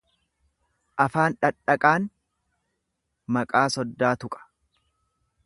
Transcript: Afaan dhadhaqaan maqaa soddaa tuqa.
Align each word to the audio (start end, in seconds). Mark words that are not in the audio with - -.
Afaan 1.03 1.35
dhadhaqaan 1.45 2.07
maqaa 3.37 3.65
soddaa 3.77 4.15
tuqa. 4.25 4.43